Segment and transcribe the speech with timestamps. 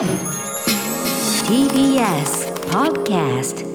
[0.00, 0.08] TBS
[2.70, 3.66] Podcast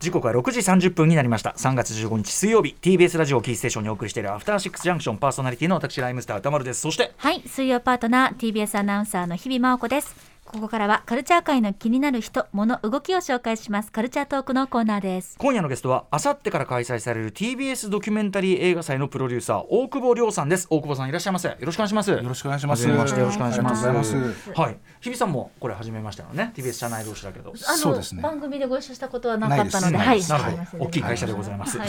[0.00, 1.54] 時刻は6時30分になりました。
[1.56, 5.18] 3月15日水曜日 TBS ラジオキーステーションにお送りしているアフターシックスジャンクション。
[5.18, 6.80] パーソナリティの私ライムスター歌丸です。
[6.80, 10.16] そしてはい、水曜パートナー TBS アナウンサーの日々真央子です。
[10.50, 13.92] ここからはカルチャー界の気になる人、物、動きを紹介します。
[13.92, 15.36] カルチャートークのコーナーです。
[15.38, 20.66] 今夜のゲストはあさってから開催される TBS ドキュメンタリー映画祭のプロデューサー大久保亮さんです。
[20.70, 21.48] 大久保さんいらっしゃいませ。
[21.48, 22.10] よろしくお願いします。
[22.10, 22.88] よよろしくお願いします。
[22.88, 23.86] よろしくお願いします。
[23.86, 24.50] ありがとうございます。
[24.52, 24.76] はい。
[25.02, 26.52] 日比さんもこれ初めましてのね。
[26.56, 27.50] TBS 社内同士だけど。
[27.50, 28.22] あのそうですね。
[28.22, 30.22] 番組でご一緒したことはなかったので、なはい。
[30.26, 30.84] なるほど。
[30.84, 31.88] 大きい会社でございます、はい。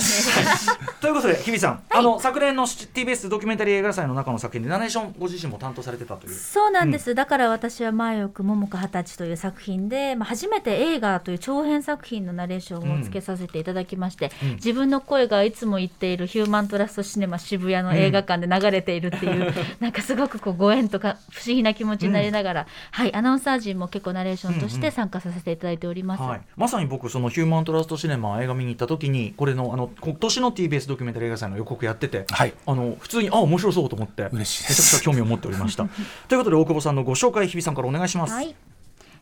[0.99, 6.33] ということで日比さん、あの昨年の TBS ドキュメンタリー映画祭の中の作品でナレーションご自身も担当されてたという。
[6.33, 14.49] そうなんです、だから私は前よく桃子二十歳という作品で、まあ、初めて映画という長編作品のナレーションをつけさせていただきまして、うん。
[14.53, 26.23] 自分の声がいつも言っているヒューマントラストシネマ渋谷の映画館で流れているっていう、 なんかすごくこうご縁とか不思議な気持ちになりながら、はいアナウンサー陣も結構ナレーションとして参加させていただいております。
[26.23, 32.53] はい、まさに僕そのヒューマントラストシネマ映画見に行った時にこれのあの今年の TBS ドキュメンタリー映画祭の予告やってて、はい。
[32.65, 34.81] あの普通にあ面白そうと思って嬉しいです。
[34.81, 35.87] めちゃくちゃ興味を持っておりました。
[36.27, 38.55] ということで大久保さんのご紹介日比さんからお願いします、はいはい。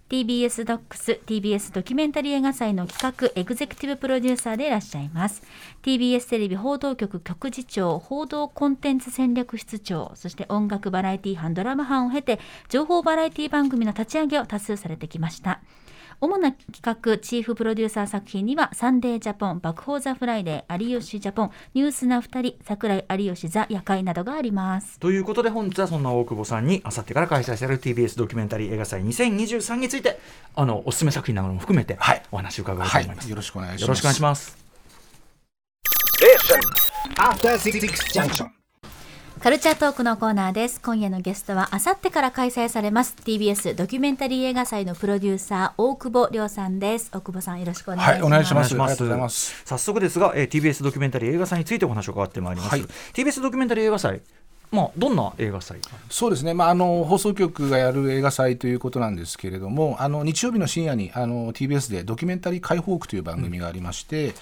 [0.09, 5.41] TBS ドックス TBS ドキュメンタリー映画祭の企画エグゼクティブプロデューサーでいらっしゃいます。
[5.81, 15.61] TBS テレビ報道局局次長報道コンテンツ戦略室長そして音楽バラエティ班ドラム班を経て情報バラエティ番組の立ち上げを多数されてきました。
[16.19, 30.19] 主な企画チーフプロデューサー作品にはサンデージャポン爆報ザフライデー有吉ジャポンニュースな二人櫻井有吉ザ夜会などがありますということで本日はそんな大久保さんにあさってから開催される TBS ドキュメンタリー映画祭2023について
[30.55, 33.81] あのおすすめ作品なども含めてはいお話を伺いたいと思います、よろしくお願いします。
[33.81, 34.57] よろしくお願いします。
[37.17, 38.56] After Six Junction.
[39.41, 40.81] カルチャートークのコーナーです。
[40.81, 47.11] 今夜のゲストはあさってから開催されます TBS ドキュメンタリー映画祭のプロデューサー大久保亮さんです。
[47.13, 48.11] 大久保さんよろしくお願いします。
[48.13, 52.81] はいお願いしますお願ありがとうございます早速ですが、えー TBS ドキュメンタリー映画祭についてお話を伺ってまいります、はい
[53.13, 54.21] TBS ドキュメンタリー映画祭
[54.71, 55.79] まあどんな映画祭
[56.09, 64.33] そうですね、まあ、あの放送局がやる映画祭ということなんですけれども、あの日曜日の深夜にあの TBS でドキュメンタリー解放区という番組がありまして、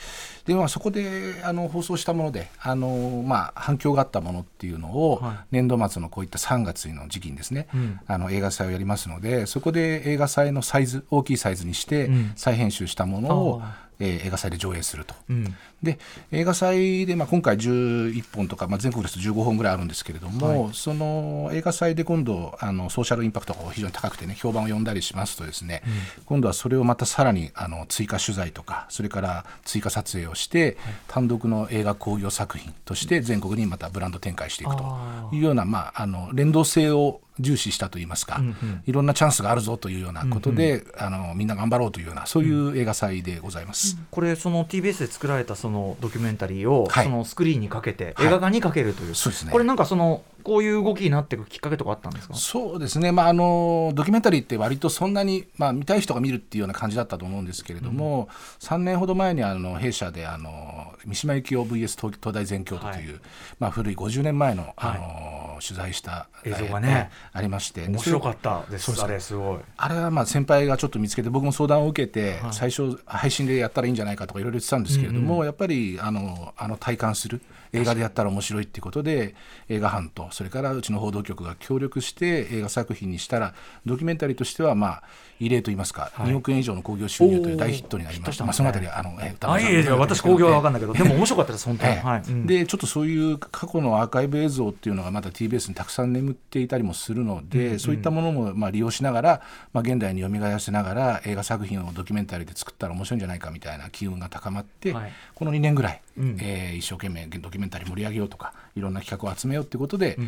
[0.45, 5.37] でまあ、そこであの放送したものであの、まあ、反響があったものっていうのを、はい。
[5.51, 7.99] 年度末のこういった3月の時期にですね、うん。
[8.07, 12.31] あの映画祭をやりますので、そこで映画祭のサイズ、大きいサイズにしてうん。
[12.35, 15.15] 再編集したものを、あえー映画祭で上映すると。
[15.29, 15.55] うん
[15.85, 15.99] で
[16.31, 25.81] 映画祭で、まあ、今回11本とか、まあ、全国ですと15本ぐらいあるんですけれども、その映画祭で今度あのソーシャルインパクトが非常に高くてね評判を呼んだりしますとですね、
[26.25, 38.83] 今度はそれをまたさらにあの追加取材とかそれから追加撮影をして、単独の映画興行作品として全国にまたブランド展開していくとあいうような、まあ、あの連動性を重視したといいますか、うんうん。
[38.85, 43.97] いろんなチャンスがあるぞというようなことで、あのみんな頑張ろうというようなそういう映画祭でございます。
[44.09, 47.05] これその TBS で作られたそのドキュメンタリーを、はい。
[47.05, 48.27] そのスクリーンにかけてはい。
[48.27, 49.51] 映画館にかけるという、そうですね。
[49.51, 52.35] これなんかそのこういう動きになっていくきっかけとかあったんですか？
[52.35, 58.29] そうですね、まあ、あのドキュメンタリーって割とそんなに、まあ、見たい人が見るっていうような感じだったと思うんですけれども、
[58.59, 63.19] 3年ほど前にあの弊社であの三島由紀夫 VS 東東大全教徒という、は
[63.59, 67.87] まあ、古い50年前のあの、取材した映像がねえーありまして。
[67.87, 69.01] 面白かったです。
[69.03, 69.57] あれすごい。
[69.77, 72.53] あれはまあ先輩がちょっと見つけて僕も相談を受けて、はい。
[72.53, 77.41] 最初配信でやったらいいんじゃないかとかいろいろ言ってたんですけれども、やっぱりあのあの体感する。
[77.73, 79.35] 映画でやったら面白いっていうことで
[79.67, 83.53] 映画班とそれからうちの報道局が協力して映画作品にしたら
[83.85, 85.03] ドキュメンタリーとしてはまあ
[85.39, 86.33] 異例といいますか、はい。
[86.33, 88.43] 2億円以上の興行収入という大ヒットになりました。
[88.43, 92.05] まあ、そのあたりはあの、えー歌丸さんえいえ私興行は分かんないけどでも面白かったです 本当に、ええ。
[92.05, 92.21] はい。
[92.27, 92.45] うん。
[92.45, 99.41] でちょっとそういう過去のアーカイブ映像っていうのがまだ TBS にたくさん眠っていたりもするので、そういったものもまあ利用しながら、
[99.71, 105.11] まあ、現代に蘇らせながら映画作品をドキュメンタリーで作ったら面白いんじゃないかみたいな機運が高まって、はい。
[105.33, 106.37] この2年ぐらい、うん。
[106.41, 110.25] えー一生懸命ドキュメンタリー盛り上げようとかいろんな企画を集めようということで、えー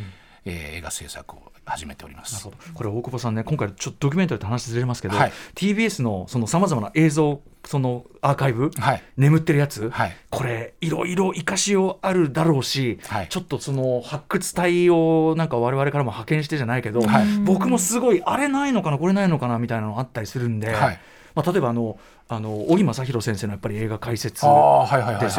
[0.49, 2.33] 映画制作を始めております。
[2.33, 2.57] なるほど。
[2.73, 5.31] これ大久保さんね今回ちょっとドキュメンタリーと話ずれますけど、はい。
[5.56, 9.03] TBS のそのさまざまな映像そのアーカイブ、はい。
[9.17, 10.15] 眠ってるやつ、はい。
[10.29, 13.27] これいろいろ生かしようあるだろうし、はい。
[13.27, 17.25] ちょっとその発掘隊をなんか我々からも派遣してじゃないけど、はい。
[17.44, 21.00] 僕もすごいあれないのかなこれないのかなみたいなのあったりするんで、はい
[21.38, 24.51] まあ、例えばあのあの小木正弘先生のやっぱり映画解説ですよ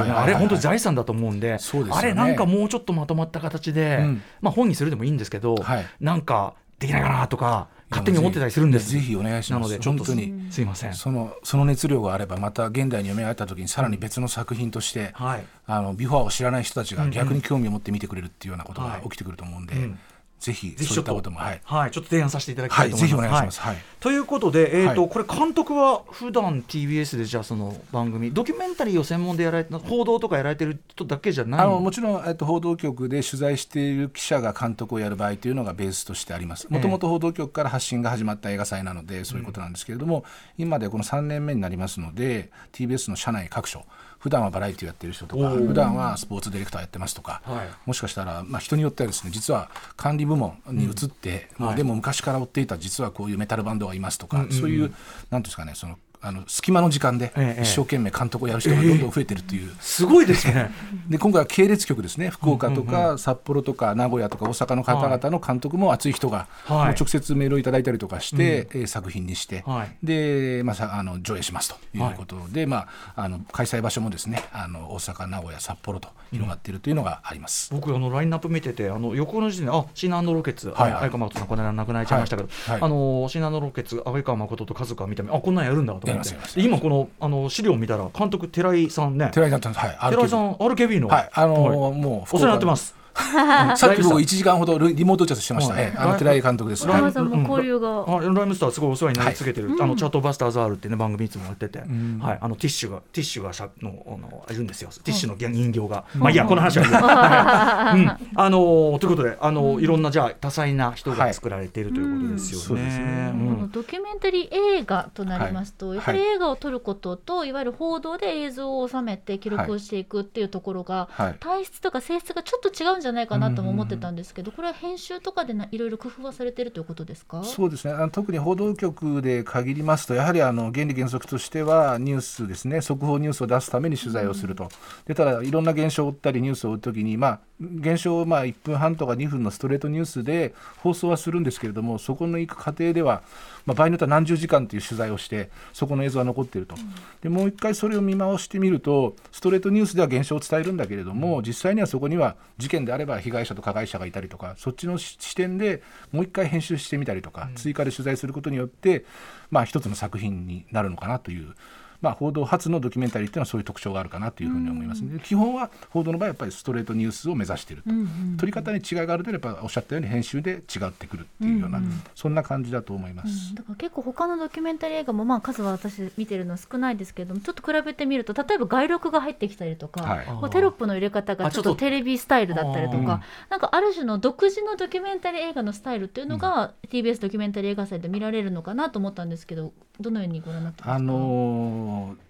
[0.06, 0.12] ね。
[0.12, 1.98] はいあれ本当に財産だと思うんで、そうですよね。
[1.98, 4.22] あれなんかもうちょっとまとまった形で、うん。
[4.40, 5.86] まあ本にするでもいいんですけど、はい。
[6.00, 8.92] なんかできないかなとか勝手に思ってたりするんです。
[8.92, 9.60] ぜひお願いします。
[9.60, 10.52] なのでちょっと本当に。
[10.52, 10.94] すいません。
[10.94, 15.44] そのその熱量があればまた現代に読み上げた時にさらに別の作品として、はい。
[15.66, 19.98] あのビフォーを知らない人たちが逆に興味を持って見てくれるっていうようなことが起きてくると思うんで、うん
[20.40, 23.14] ぜひぜひちょっとそういったこともはい、はい、ちょっと提案させていただきたいと思います。
[23.14, 23.60] はいぜひお願いします。
[23.60, 23.76] はい。
[24.00, 25.10] ということで、えーとはい。
[25.10, 31.60] これ監督は普段 TBS でじゃあその番組ドキュメンタリーを専門でやられて報道とかやられてる人だけじゃない？
[31.62, 36.68] あのもちろん、えっと、報道局で取材している記者が監督をやる場合というのがベースとしてあります。
[36.70, 40.24] もともと報道局から発信が始まった映画祭なので、そういうことなんですけれども、
[40.56, 43.84] 今でこの3年目になりますので、TBS の社内各所、
[44.18, 47.68] 普段はバラエティをやってる人とか、普段はスポーツディレクターやってますとか、はい。
[47.86, 54.94] もしかしたら、まあ、人によってはですね、実は管理部門に移って、もうでも昔から追っていた実はこういうメタルバンドがいますとか、そういう、なんてい
[55.30, 59.70] うんですかね、そのあの隙間の時間でええ一生懸命監督をやる人がどんどん増えてるっていう。
[59.80, 60.70] すごいですね。
[61.08, 62.30] で今回は系列局ですね。
[62.30, 66.86] 福岡とか札幌とか名古屋とか大阪の方々の監督も熱い人が、はい。
[66.86, 69.96] もう直接メールをいただいたりとかして、えー作品にして、はい。
[70.02, 77.72] で、まあ、さあの上映しますということで、まあ、あの開催場所もですねあの大阪名古屋札幌と広がっているというのがあります。
[77.72, 81.00] 僕あのラインナップ見ててあの横の時点であシナロケツ、はいはい。
[81.00, 82.72] 相川誠さんこの間亡くなっちゃいましたけど、はい。
[82.72, 82.82] はい。
[82.82, 86.56] あのシナロケツ相川誠と数々見た目あこんなんやるんだとやります。
[86.56, 89.30] で今このあの資料を見たら監督寺井さんね。
[89.32, 91.08] 寺井さんとはい寺井さん RKB の。
[91.08, 91.92] はいあのはい。
[91.92, 92.97] もうお世話になってます。
[93.76, 95.82] さっき僕1時間ほどリモート打ち合わせしてました、はい。
[95.84, 96.86] ええあの寺井監督です。
[96.86, 98.04] ライブさんも交流が。
[98.06, 102.38] あライムスターすごいお世話になり続けてる、あのチャットバスターズ R っていうね番組いつもやってて、はい。
[102.40, 104.90] あのティッシュがティッシュがしゃのあのいるんですよ。
[105.04, 106.84] ティッシュの人形が、まあいいやこの話は
[107.94, 112.64] うん、あのーということであのーいろんなじゃあ多彩な人が作られているということですよね。
[112.64, 113.32] そうですね。
[113.34, 113.54] うん。
[113.56, 114.48] このドキュメンタリー
[114.78, 115.96] 映画となりますと、はい。
[115.96, 121.36] やっぱり映画を撮ることと、い、わゆる報道で映像を収めて記録をしていくっていうところが、はい。
[121.40, 127.42] 体質とか性質がちょっと違うんじゃないかなとも思ってたんですけど、これは編集とかでないろいろ工夫はされてるということですか？
[127.44, 127.94] そうですね。
[127.94, 132.80] あの特に報道局で限りますとやはりあの原理原則としてはニュースですね。
[132.80, 134.68] 速報ニュースを出すために取材をすると、
[135.06, 143.22] でただいろんな現象を追ったりニュースを追うときに、まあ、現象をまあ1分半とか2分のストレートニュースで放送はするんですけれどもそこの行く過程では、
[143.66, 146.74] まあ、場合によっては何十時間という取材をしてそこの映像は残っていると、
[147.22, 155.82] でもう一回それを見回してみるとストレートニュースでは現象を伝えるんだけれども実際にはそこには事件であれば被害者と加害者がいたりとかそっちの視点で
[156.12, 159.04] もう一回編集してみたりとか、追加で取材することによって、
[159.50, 161.54] まあ、一つの作品になるのかなという。
[162.00, 167.90] まあ、報道初のドキュメンタリーっていうのはそういう特徴があるかなというふうに思います、で基本は報道の場合はやっぱりストレートニュースを目指していると、
[168.38, 171.80] 取り方に違いがあるとやっぱおっしゃったように編集で違ってくるっていうような、
[172.14, 173.54] そんな感じだと思います。
[173.54, 180.50] だから結構他のドキュメンタリー映画もまあ数は私見てるの少ないですけれどもちょっと比べてみると例えば外録が入ってきたりとか、はい。
[180.50, 181.76] テロップの入れ方がちょっとと。
[181.76, 190.94] テレビスタイルだったりとかなんかある種の独自のドキュメンタリー映画のスタイルっていうのが、TBS ドキュメンタリー映画祭で見られるのかなと思ったんですけどどのようにご覧になってますか？
[190.94, 191.87] あのー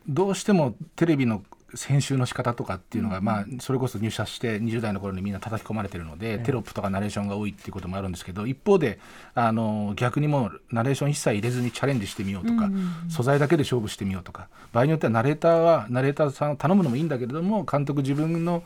[0.08, 1.42] どうしてもテレビの
[1.86, 8.98] 編集の仕方とかっていうのが、まあ、それこそ入社して20代の頃にみんな叩き込まれてるので、テロップとかナレーションが多いっていうこともあるんですけど一方で、
[9.34, 12.70] あのー逆にもうナレーション一切入れずにチャレンジしてみようとか、
[13.10, 18.62] 素材だけで勝負してみようとか場合によってはナレーターはナレーターさんを頼むのもいいんだけれども監督自分の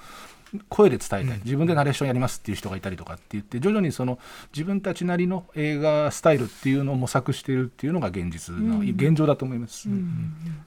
[0.69, 4.19] 声で伝えたい、自分でナレーションやりますっていう人がいたりとかって言って徐々にその
[4.53, 9.89] 自分たちなりの映画スタイルっていうのを模索しているっていうのが現実の、現状だと思います。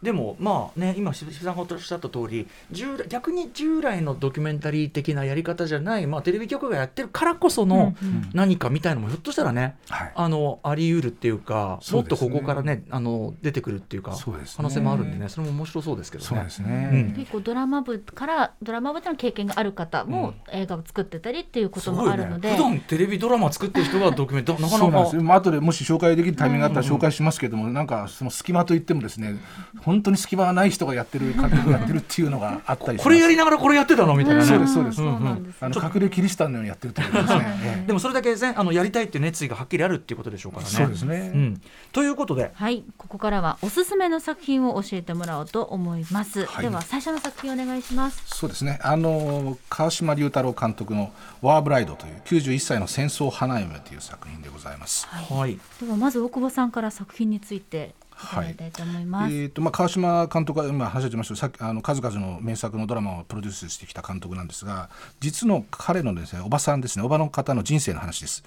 [0.02, 7.96] でもまあね今渋谷さんがおっしゃった通り従来逆に従来のドキュメンタリー的なやり方じゃない、まあ、テレビ局がやってるからこその
[8.34, 10.12] 何かみたいのもひょっとしたらね、はい。
[10.16, 14.18] あのあり得るっていうかもっとここからねあの出てくるっていうか
[14.56, 15.30] 可能性もあるんでね。
[15.30, 16.28] それも面白そうですけどね。
[16.28, 16.70] そうですうん。
[16.70, 17.14] ね。
[17.16, 25.24] 結構ドラマ部からドラマ部での経験がある方も映画を作ってたりっていうこともあるので、普段テレビドラマ作ってる人がドキュメント なかなかそうなんですよ。
[25.24, 29.36] まあ後でもし紹介できるタイミングがあったら紹介しますけども、なんかその隙間といってもですね、
[29.82, 33.04] 本当に隙間がない人がやってる監督がやってるっていうのがあったりします。
[33.04, 34.48] これやりながらこれやってたのみたいなね。
[34.48, 34.98] そうですそうです。
[34.98, 37.46] そうなんですあの隠れキリシタンのようにやってるということですね。
[37.64, 40.70] ええでもそれだけですねあのやりたいっていう熱意がはっきりあるっていうことでしょうからね。
[40.72, 41.32] そうですね。
[41.34, 46.46] うん、ということではい、ここからはおすすめの作品を教えてもらおうと思います。
[46.46, 48.24] はいでは最初の作品お願いします。
[48.26, 48.80] そうですね。
[48.82, 55.08] あの川島龍太郎監督のワーブライドという91歳の戦争花嫁という作品でございます。
[55.08, 59.34] はいではまず大久保さんから作品について伺いたいと思います。
[59.34, 68.44] えーとまあ、川島監督は今話してましたけどさっきあの数々の名作のドラマをプロデュースしてきた監督なんですが実の彼のですねおばさんですねおばの方の人生の話です。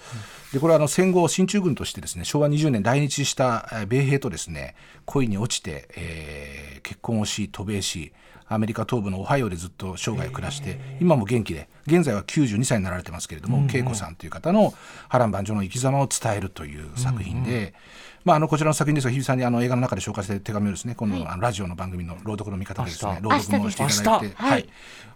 [0.53, 8.13] でこれはあの戦後進駐軍としてですね昭和20年来日したえー米兵とですね恋に落ちて、えー結婚をし渡米し
[8.49, 14.75] アメリカ東部のオハイオでずっと生涯を暮らして今も元気で現在は92歳になられてますけれども、恵子さんという方の
[15.09, 17.75] 波乱万丈の生き様を伝えるという作品で、
[18.29, 24.69] まあ、あのこちらの作品ですが日比さんにあの映画の中で紹介して手紙をですね今度、あのラジオの番組の朗読の見方でですね朗読もしていただいて、はい、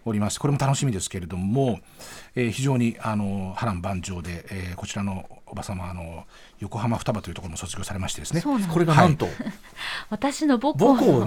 [0.07, 0.41] おります。
[0.41, 1.81] これも楽しみですけれども、
[2.35, 6.25] えー、非常にあの波乱万丈で、えー、こちらのおば様あの
[6.61, 8.43] 横浜双葉というところも卒業されましてですね。
[8.43, 9.35] これがなんと、はい、
[10.09, 11.27] 私の母校の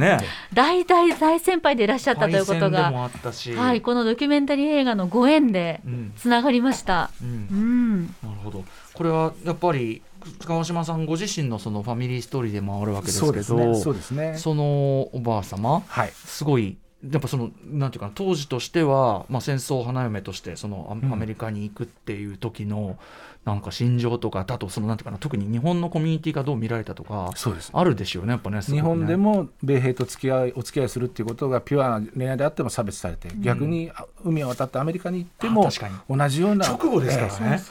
[0.53, 5.81] 大大大先輩でいらっしゃったということが、はい、このドキュメンタリー映画のご縁で
[6.17, 8.65] つながりました、うん、うん、なるほど。
[8.95, 10.01] これはやっぱり
[10.45, 13.43] 川島さんご自身のそのファミリーストーリーでもあるわけですけど
[13.75, 14.37] そうですね。
[14.37, 16.77] そのおばあ様、はい、すごい
[17.11, 22.97] やっぱそのなんていうか当時としては、まあ、戦争花嫁としてそのアメリカに行くっていう時の、
[23.45, 27.69] なんか心情とかだとそのなんていうかな特に日本のコミュニティがどう見られたとかそうです。
[27.73, 33.91] あるでしょうねやっぱね、ね、日本でも米兵と付き合いお付き合いするっていうことがピュアな恋愛であっても差別されて、うん、逆に
[34.23, 35.69] 海を渡ってアメリカに行っても
[36.09, 37.61] 同じような直後ですからね、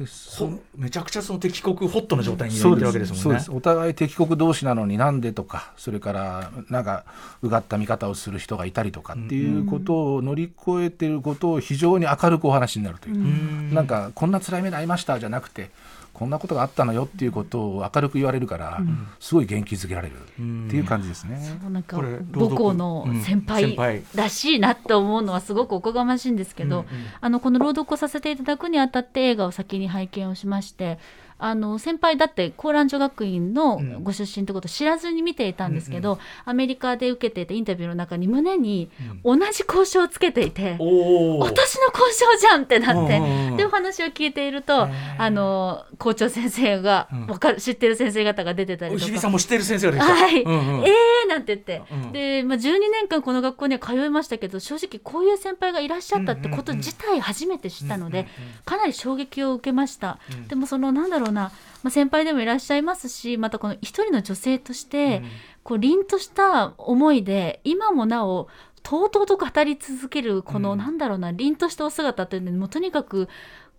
[0.00, 3.44] えー、めちゃくちゃその敵国ホットな状態にいるわけですもんね。
[3.50, 7.04] お互い敵国同士なのになんでとかそれからなんか
[7.42, 15.70] うがった見方をする人がいたりとかっていうことを乗り越えてることを非常に明るくお話になるという、うん、なんかこんな辛い目に遭いましたじゃなくて
[16.14, 21.58] こんなことがあったのよっていうことを明るく言われるから、うん、すごい元気づけられるっていう感じですね。
[21.66, 21.96] うん、なんか
[22.32, 24.04] 母校の先輩。
[24.14, 26.86] らしいなって思うのはすごくおこがましいんですけど、うんうん、
[27.20, 31.00] あのこの朗読をさせていただくにあたって映画を先に拝見をしまして
[31.44, 38.90] あの先輩だって高蘭女学院のご出身ってことを知らずに見ていたんですけど、うんうん、アメリカで受けていたインタビューの中に胸に
[39.22, 49.20] 同じ交渉をつけていて、うん、私の交渉じゃんってなって、でお話を聞いているとあの校長先生が、わかる知ってる先生方が出てたりとか。
[49.20, 58.26] さんも知ってる先生が出てはい、うんうん、えーなんて言って、うん、で、まあ、12年間この学校には通いましたけど正直こういう先輩がいらっしゃったってこと自体初めて知ったので、
[58.64, 60.18] かなり衝撃を受けました。
[60.48, 65.22] でもそのなんだろうな、まあ、先輩でもいらっしゃいますしまたこの一人の女性として、
[65.62, 68.48] こう凛とした思いで今もなお
[68.84, 73.28] とうとうと語り続けるこの、うん、なんだろうな凛としたお姿というのにもとにかく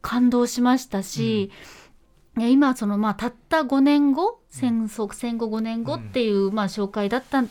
[0.02, 1.52] 感動しましたし、
[2.36, 7.50] うん、今そのまあたった5年後戦争戦後5年後っていう、まあ紹介だったん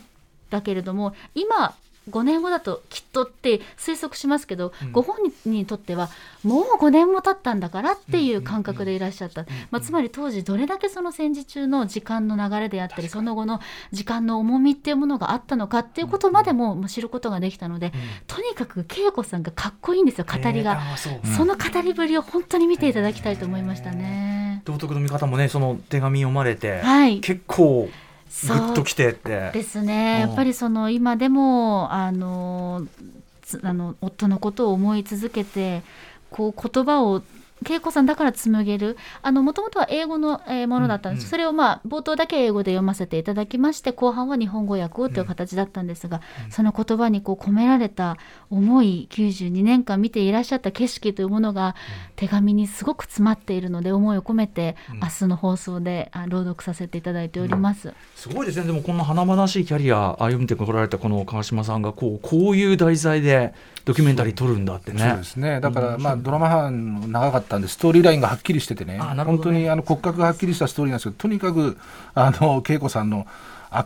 [0.50, 1.74] だけれども今
[2.10, 6.10] 5年後だときっとって推測しますけど、うん、ご本人にとっては
[6.42, 13.60] もう5年も経ったんだからっていう感覚でいらっしゃった、まあ、つまり当時どれだけその戦時中の時間の流れであったりその後の
[13.92, 17.92] 時間の重みっていうものがあったのかっていうことまでも知ることができたので、うん、
[18.26, 24.62] とにかく恵子さんがかっこいいんですよ語りが、えー、その語りぶりを本当に見ていただきたいと思いましたね。
[24.64, 27.88] 道徳の見方もねその手紙読まれて、はい、結構
[28.42, 29.50] ぐっときてって。
[29.52, 30.20] ですね。
[30.20, 32.86] やっぱりその今でもあの
[33.62, 35.82] あの夫のことを思い続けて
[36.30, 37.22] こう言葉を
[37.68, 38.96] 恵子さんだから紡げる。
[39.24, 48.16] もともとは英語の、えー、ものだったんです、うんうん、それをまあ冒頭だけ英語で読ませていただきまして後半は日本語訳をという形だったんですが、うん、その言葉にこう込められた
[48.50, 51.74] 思い92年間見ていらっしゃった景色というものが
[52.16, 58.66] 手紙にすごく詰まっているので思いを込めて、うん、明日の放送で朗読させていただいております、うん、すごいですね。
[58.66, 65.00] でもこんな華々しいキャリア歩んでこられたこの川島さんがこうこういう題材でドキュメンタリー撮るんだってね。
[65.00, 65.60] そうですね。
[65.60, 69.00] だから、まあ、ドラマ班長かったんでストーリーラインがはっきりしててね、ね。
[69.00, 71.76] 本当にあの骨格がはっきりしたストーリーなんですけどとにかく
[72.14, 73.26] あの恵子さんの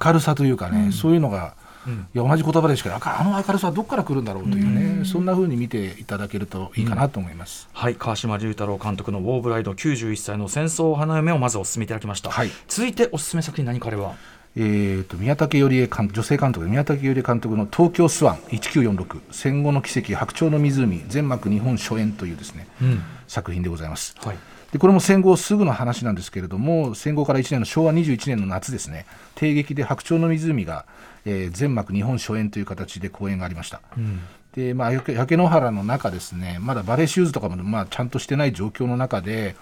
[0.05, 1.55] 明るさというかね、うん、そういうのが。
[1.87, 14.17] うん、いや同じ言葉でしかあの明るさはどこから来るんだろうというね、うん、そんなふうに見ていただけるといいかなと思います、はい川島龍太郎監督の「ウォーブライド91歳の戦争花嫁」をまずお勧めいただきました、はい、続いておすすめ作品何かあれば
[14.61, 24.17] えーと、宮武頼恵女性監督宮武頼恵監督の「東京スワン1946戦後の奇跡白鳥の湖全幕日本初演」というですね、うん、作品でございます。
[24.19, 24.37] はい
[24.73, 30.85] でこれも戦後すぐの話なんですけれども戦後から1年の昭和21年の夏ですね帝劇で「白鳥の湖が」
[31.25, 33.81] えー、全幕日本初演という形で公演がありました。
[33.97, 34.21] うん
[34.55, 39.55] でまあ、焼け野原の中ですねまだバレーシューズとかも、まあ、ちゃんとしてない状況の中で、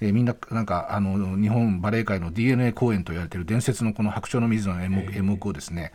[0.00, 5.92] えー、みんななんかあの日本バレエ界の DNA 公演と言われている伝説のこの白鳥の水の演目,、演目をですね、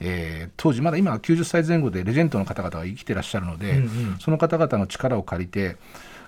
[0.00, 5.76] えー、当時まだ今は90歳前後でレジェンドの方々が生きてらっしゃるので、うんうん、その方々の力を借りて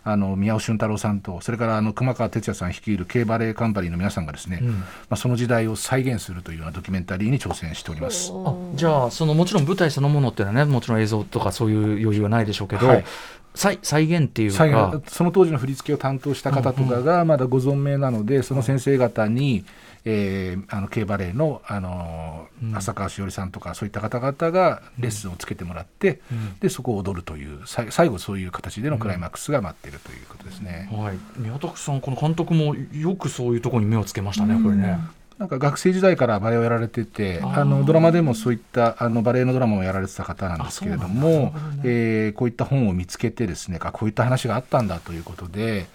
[0.02, 8.32] あの宮尾俊太郎さんとそれからあの熊川哲也さん率いる K バレエカンパニーの皆さんがですね、うん、まあ、その時代を再現するというようなドキュメンタリーに挑戦しております。
[8.32, 13.04] あじゃあそのもちろん舞台そのものっていうのはねもちろん映像とかそういう余裕はないでしょうけど、はい、
[13.54, 15.10] 再再現っていう再か現。
[15.10, 19.64] その当時の振り付けを担当した方とかがまだご存命なので、その先生方に、
[20.04, 26.20] えーあの K バレエの、あのー浅川しおりさんとかそういった方々がレッスンをつけてもらって、
[26.60, 30.88] でそこを踊るという最後そういう形でのクライマックスが待っているということですね。
[30.92, 34.98] はい、宮田さんこの監督もよくそういうところに目をつけましたね、これね。
[35.40, 45.86] なんか学生時代からバレエをやられててあのドラマでもそういったあのバレエのドラマをやられてた方なんですけれどもねえーこういった本を見つけてですねあこういった話があったんだということで、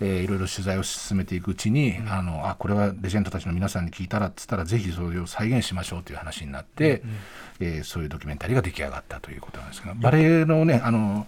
[0.00, 7.02] えーいろいろ取材を進めていくうちに、あのあこれはレジェンドたちの皆さんに聞いたらっつったらぜひそれを再現しましょうという話になって、
[7.58, 11.26] えーそういうドキュメンタリーが出来上がったということなんですがバレエのねあの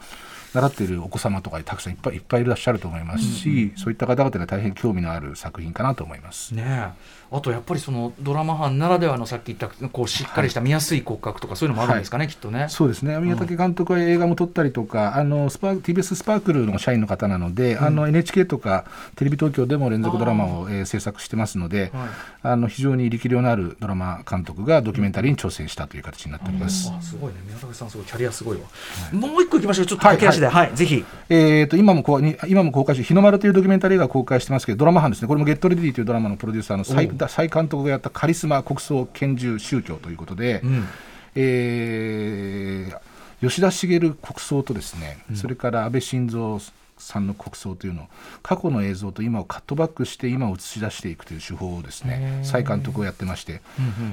[0.54, 6.54] 習っているお子様とかたくさんいっぱいいっぱいいらっしゃると思いますし、そういった方々には大変興味のある作品かなと思います。
[6.54, 7.22] ねえ。
[7.34, 12.66] あとやっぱりそのドラマ班ならではのさっき言ったこうしっかりした見やすい骨格とかそういうのもあるんですかね、きっとね。
[12.68, 13.18] そうですね。
[13.18, 18.84] 宮武監督は映画も撮ったりとか、あのスパ TBS スパークルの社員の方なので、あの NHK とか
[19.16, 22.08] テレビ東京でも連続ドラマを、えー制作してますので、はい。
[22.42, 26.92] あの非常に力量のあるドラマ監督がドキュメンタリーに挑戦したという形になっております。
[26.94, 27.36] あすごいね。
[27.46, 28.06] 宮武さんすごい。
[28.06, 28.64] キャリアすごいわ、
[29.12, 29.86] もう一個いきましょう。
[29.86, 31.04] ちょっと駆け足ではい、ぜひ。
[31.28, 35.28] えー、と今もこうに今も公開して日の丸というドキュメンタリーが公開してますけどドラマ班ですね。
[35.28, 37.28] これも「ゲットレディ」というドラマのプロデューサーの再おう。
[37.28, 40.88] 再監督がやったカリスマ国葬拳銃宗教ということで、うん。
[41.36, 46.60] えー吉田茂国葬とですね、それから安倍晋三
[47.02, 48.06] さんの国葬というのを
[48.42, 53.60] 過去の映像と今をカットバックして今を映し出していくという手法をですね再監督をやってまして、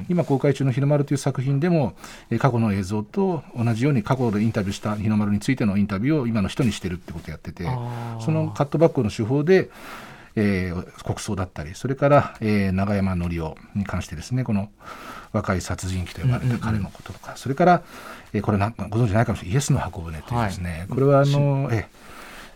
[0.10, 1.96] 今公開中の「日の丸」という作品でも、
[2.29, 7.65] えー過去の映像と同じように過去でインタビューした日の丸についてのインタビューを今の人にしてるってことをやってて
[8.22, 9.69] そのカットバックの手法で、
[10.36, 14.69] えー国葬だったりそれから、えー永山則夫に関してですねこの
[15.31, 17.84] 若い殺人鬼と呼ばれた彼のこととか、それから、
[18.34, 22.08] えーこれなんご存知ないかもしれないイエスの箱舟というですね、これはあの、えー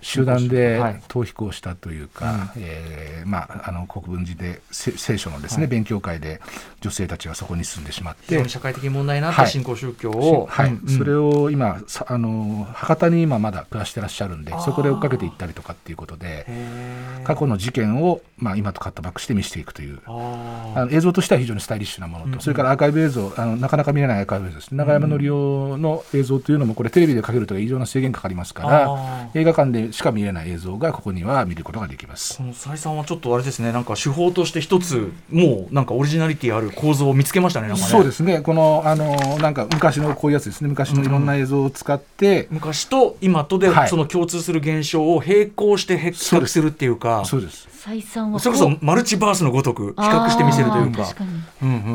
[0.04, 1.02] 集団ではい。
[1.08, 6.42] 逃避行したというか、えーまあ、あの国分寺でせ聖書のですね、勉強会で
[6.82, 9.52] 女性たちがそこに住んでしまって社会的問題になったはい。
[9.52, 10.70] 新興宗教を、はい。
[10.70, 10.98] うんうん。
[10.98, 16.46] それを今さあの博多に今まだ暮らしてらっしゃるんでそこで追っかけていったりとかっていうことで
[17.24, 20.00] 過去の事件を、まあ、今とカットバックして見せていくという。
[20.06, 24.76] ああの映像としては非常にスタイリッシュなものと、それからアーカイブ映像あのなかなか見れないアーカイブ映像です。
[24.76, 29.40] 永山則夫の映像というのもこれテレビでかけると異常な制限かかりますかあらー。
[29.40, 32.38] 映画館でしか見れない映像がここには見ることができます。
[32.38, 32.44] こ。
[32.44, 37.76] の再さんはちょっとあれですねなんか手法として一つもうなんかオリジナリティある構造を見つけましたねね。
[37.76, 38.42] そうですね。
[38.42, 40.70] このあのなんか昔のこういうやつですね。
[40.70, 43.90] 昔のいろんな映像を使って、昔と今とではい。
[43.90, 47.24] その共通する現象を並行して比較するっていうか。
[47.26, 47.68] そうです。
[47.84, 51.06] 採算はそれこそマルチバースのごとく比較してみせるというか。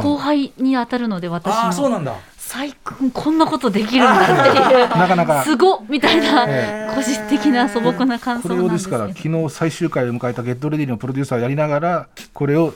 [0.02, 2.14] 後輩に当たるので私ああそうもなんだ
[2.48, 4.88] 最君こんなことできるんだっていう。
[4.88, 5.44] なかなか。
[5.44, 12.72] すごっみたいなえ個人的な素朴な感こ想なんでけどれをですすから昨日最終回を迎えた「ゲットレディ」のプロデューサーをやりながらこれを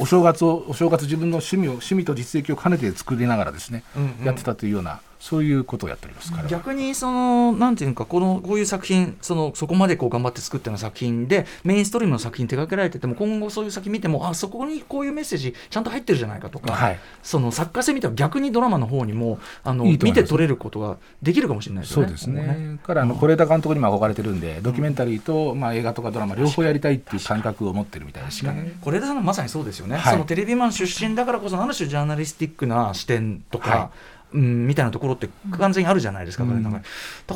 [0.00, 4.24] お正月をお正月自分の趣味を趣味と実益を兼ねて作りながらですね、うんうん。
[4.24, 6.48] やってたというようなそういうことをやっておりますから。
[6.48, 16.98] 逆にそのなんていうかこのこういう作品そのそこまでこう頑張って作ったような作品でメインストリームの作品手掛けられてても今後そういう先見てもあそこにこういうメッセージちゃんと入ってるじゃないかとか、はい。
[17.22, 22.08] その作家性見ては逆にドラマの方にもあの見て取れることができるかもしれないですよね。
[22.08, 22.78] そうですね。
[22.82, 28.74] 彼あの是枝監督にも憧れてるんでドキュメンタリーと、まあ、映画とかドラマ両方やりたいっていう感覚を持ってるみたいですね。
[28.84, 30.12] 是枝さんはまさにそうですよね、はい。
[30.12, 33.90] そのテレビマン出身だからこそある種ジャーナリスティックな視点とか、は
[34.34, 36.62] うん、みたいなところって完全にあるじゃないですか、うん。
[36.62, 36.80] だか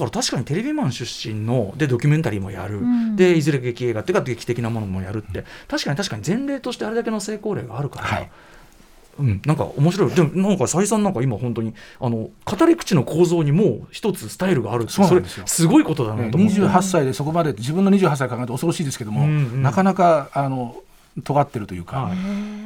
[0.04, 3.16] ら確かにテレビマン出身のでドキュメンタリーもやる、ん。
[3.16, 5.44] でいずれ劇映画っていうか劇的なものもやるって。
[5.68, 8.06] 確かに確かに前例としてあれだけの成功例があるから。
[8.06, 8.30] はい。
[9.20, 10.10] うん、なんか面白い。
[10.10, 15.44] でもなんか再三なんか今本当にあの語り口の構造にもう一つスタイルがあるそうなんですよ。
[15.44, 19.62] れすごいことだなと思って、28歳でそこまで自分の28歳考えると恐ろしいですけども、うんうん。
[19.62, 20.76] なかなかあの
[21.22, 22.16] 尖ってるというか、はい。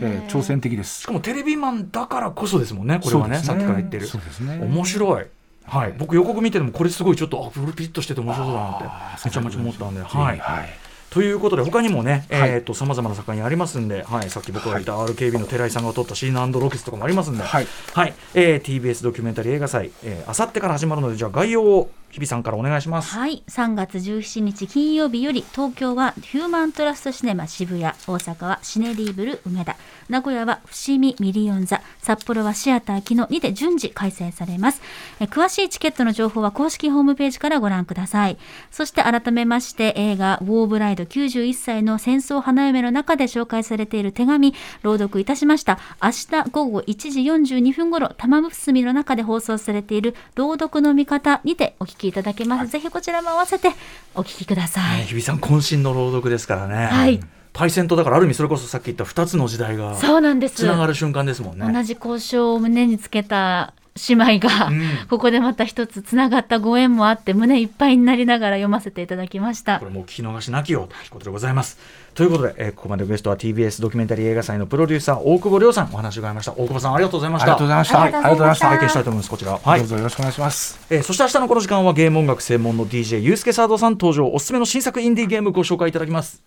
[0.00, 1.02] えー挑戦的です。
[1.02, 4.06] しかもテレビマンだからこそですもんねこれはねそうですさっきから言ってる。
[4.06, 4.58] そうですね。
[4.62, 5.26] 面白い。
[5.64, 8.84] はい、僕予告見ててもこれすごいちょっとあブルピッとしてて面白そうだなって
[9.24, 10.38] めちゃめちゃ思ったんで、はい。
[10.38, 10.68] はい。
[11.10, 17.66] ということで他にもね、はいえー、とさまざまな作品ありますんで、はい、さっき僕が言った RKB の寺井さんが撮ったシーナロケスとかもありますんで、はい。
[17.92, 18.14] はい。
[18.34, 19.90] えー TBS ドキュメンタリー映画祭
[20.26, 23.10] あさってから始まるのでじゃあ概要を日比さんからお願いします。
[23.14, 23.42] はい。
[23.48, 27.84] 3月17日金曜日より東京はヒューマントラストシネマ渋谷。
[27.84, 29.76] 大阪はシネリーブル梅田。
[30.10, 31.80] 名古屋は伏見ミリオン座。
[32.00, 34.82] 札幌はシアターキノにて順次開催されます。
[35.20, 38.36] え詳しいチケットの情報は公式ホームページからご覧ください。
[38.70, 45.78] そして改めまして映画「ウォーブライド91歳の戦争花嫁」の中で紹介されている手紙朗読いたしました。
[46.02, 47.20] 明日午後1時
[47.56, 53.70] 42分頃玉結びの中で放送されている朗読の見方にてお聞ききいただけます、ぜひこちらも合わせて
[54.14, 56.86] お聞きください、ね日比さん渾身の朗読ですからね。
[56.86, 57.20] はい。
[57.52, 60.56] 対戦とだからある意味それこそさっき言った2つの時代がそうなんです。
[60.56, 61.70] つながる瞬間ですもんね。
[61.70, 63.74] 同じ交渉を胸につけた
[64.08, 71.78] 姉妹が、うんここでまた一つつながったご縁もあって胸いっぱいになりながら読ませていただきましたこれもう聞き逃しなきよということでございます。
[72.14, 76.52] ということで、えーここまでゲストは TBS ドキュメンタリー映画祭のプロデューサー大久保亮さんお話を伺いました。
[76.52, 77.44] 大久保さんありがとうございました。
[77.44, 78.00] ありがとうございました。
[78.02, 79.58] ありがとうございました拝見したいと思いますこちら。
[79.58, 79.88] はいどう。
[79.88, 80.80] ぞよろしくお願いします。
[80.90, 86.42] えーそして明日のこの時間はゲーム音楽専門の DJ ユースケサードさん登場おすすめの新作インディーゲームご紹介いただきます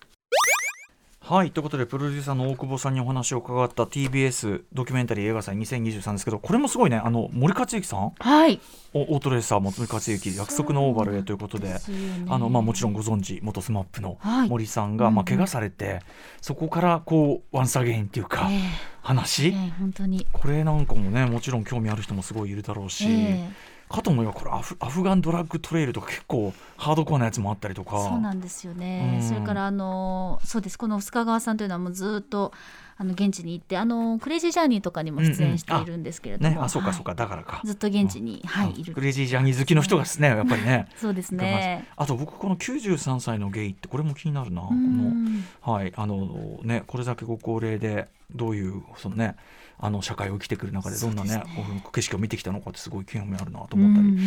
[1.28, 6.98] はいということでプロデューサーの大久保さんにお話を伺った TBS ドキュメンタリー映画祭2023ですけどこれもすごいね。
[6.98, 8.12] あの森且行さん？
[8.20, 8.60] はい。
[8.94, 11.80] おオートレーサー森且行約束のオーバルへということでね。
[12.28, 14.48] あのまあ、もちろんご存知元スマップのはい。
[14.48, 15.14] 森さんが、うんうん。
[15.16, 15.98] まあ、怪我されて
[16.40, 18.58] そこからこう once again っていうか、ええ。
[19.02, 20.28] 話、ええ本当に。
[20.32, 23.50] これなんかもねもちろん興味ある人もすごいいるだろうし、え
[23.88, 28.02] かと思えばこれアフアフガンドラッグトレイルとか結構ハードコアなやつもあったりとか。
[28.02, 29.28] そうなんですよね、うん。
[29.28, 30.78] それからあのそうです。
[30.78, 32.52] この須賀川さんというのはもうずっと
[32.98, 36.60] あの現地に行ってあのクレイジージャーニーとかにも出演しているんですけれども、ね。
[36.60, 36.96] あそうかはい。
[36.96, 37.60] そうか、だからか。
[37.64, 38.80] ずっと現地に、はいうん。
[38.80, 38.94] いる。
[38.94, 40.88] クレイジージャーニー好きの人がですねやっぱりね。
[40.96, 41.86] そうですね。
[41.96, 44.62] あと僕この93歳のゲイってこれも気になるな。
[44.62, 45.44] こうのん。
[45.62, 45.92] はい。
[45.96, 49.36] あのねこれだけご高齢でどういうそのね
[49.78, 54.20] あの社会を生きてくる中でどんなねね景色を見てきたのかってすごい興味あるなとうん思ったり、うん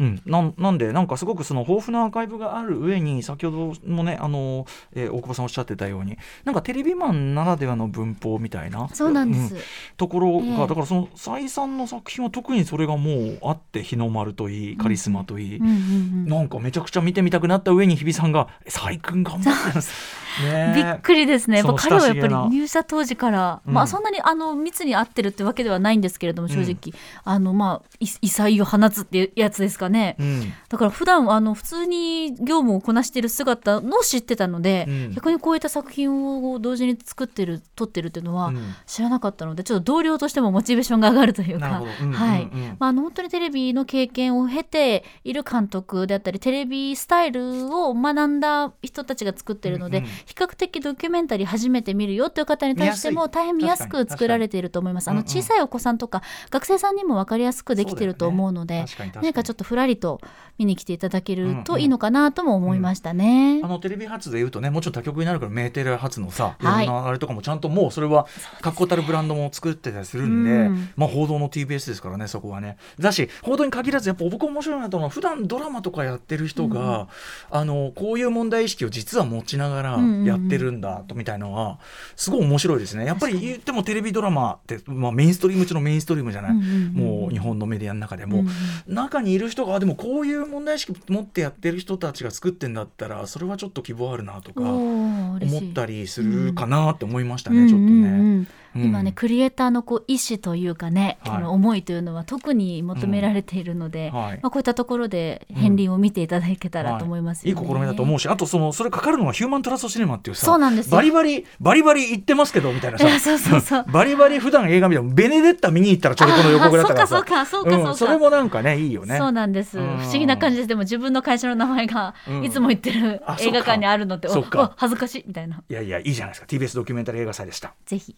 [0.00, 9.58] うん、なんなんでなんかすごくその豊富なアーカイブがある上に先ほどもねあの、えー大久保さんおっしゃってたようになんかテレビマンならではの文法みたいなそうなんです、う
[9.96, 10.66] ところが、ええ。
[10.66, 15.76] だからその再三の作品は特にそれがもうあって日の丸といいカリスマといい、うんうんう
[16.24, 19.90] んなんかめちゃくちゃ見てみたくなった上に日比さんが「細君頑張ってます」
[20.22, 20.25] ね
[20.74, 21.58] びっくりですね。
[21.58, 23.74] やっぱその彼はやっぱり入社当時から、うん。
[23.74, 30.16] まあそんなにあの密に合ってるってわけではないんですけれども正直、あのまあい異彩を放つっていうやつですかね。
[30.18, 30.52] うん。
[30.68, 35.12] だから普段あの普通に業務をこなしている姿の知ってたので、うん。
[35.14, 36.10] 逆にこういった作品
[36.52, 38.74] を同時に作ってる撮ってるっていうのはうん。
[38.86, 41.82] 知らなかったので、ちょっと同僚としてもモチベーションが上がるというか。
[42.12, 42.46] はい。
[42.78, 55.08] まあ、あの本当にテレビの経験を経ている監督であったりテレビスタイルを学んだ人たちが作っているので、比較的ドキュメンタリー初めて見るよという方に対しても大変見やすく作られていると思います。
[55.08, 58.84] あの小さいお子さんとか学生さんにも分かりやすくできていると思うので
[59.14, 60.20] 何かちょっとふらりと
[60.58, 63.60] 見に来ていただけるといいのかなとも思いましたね。
[63.62, 66.64] あのテレビ初で言うとねもちろん他局になるからメーテレ初のさい。
[66.64, 68.26] ろはいんなあれとかもちゃんともうそれは
[68.60, 70.88] 確固たるブランドも作ってたりするんで、うん。
[70.96, 72.76] まあ報道の TBS ですからねそこはね。
[72.98, 75.06] だし報道に限らずやっぱ僕面白いなと思う。
[75.06, 77.08] のは普段ドラマとかやってる人が、
[77.50, 81.78] あのこういう問題意識を実は持ちながらやってるんだとみたいのは
[82.14, 83.04] すごい面白いですね。
[83.04, 88.46] やっぱり言ってもテレビドラマって、まあ、メインストリーム中のメインストリームじゃない、もう日本のメディアの中でも、うん
[88.86, 97.68] 中にいる人があでもこういう問題意識持ってやってる人たちが作ってんだったらそれはちょっと希望あるなとか思ったりするかなって思いましたね、うん。
[97.68, 98.46] ちょっとね。
[98.84, 101.36] 今ねクリエイターのこう意思というかね、はい。
[101.36, 104.18] この思いというのは特に求められているので、うん。
[104.18, 104.40] はい。
[104.42, 107.60] まあ、こういったところで片鱗を見ていただけたらと思いますよね。
[107.60, 110.96] いい試みだと思うしあとそのそれかかるのはヒューマントラストシネマっていうさそうなんですよ。
[110.96, 113.06] バリバリバリバリ言ってますけどみたいなさ。
[113.20, 113.84] そうそうそう。
[113.88, 117.90] バリバリ普段映画見てもベネデッタ見に行ったらちょうどこの横ぐらいだったからそうかそうかそうかそうか。
[117.90, 119.18] んそれもなんかねいいよね。
[119.18, 119.98] そうなんです、うん。
[119.98, 120.68] 不思議な感じです。
[120.68, 122.44] でも自分の会社の名前がうん。
[122.44, 124.62] いつも行ってるあ映画館にあるのって、うか。
[124.62, 125.62] お恥ずかしいみたいな。
[125.68, 126.46] いやいやいいじゃないですか。
[126.46, 127.74] TBS ドキュメンタリー映画祭でした。
[127.86, 128.14] ぜひ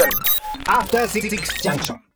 [0.00, 0.40] junction.
[0.66, 2.09] After 6 junction.